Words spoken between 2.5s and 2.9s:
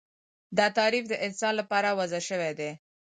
دی